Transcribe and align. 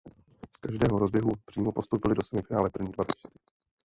Z 0.57 0.59
každého 0.59 0.99
rozběhu 0.99 1.29
přímo 1.45 1.71
postoupili 1.71 2.15
do 2.15 2.21
semifinále 2.25 2.69
první 2.69 2.91
dva 2.91 3.03
běžci. 3.03 3.39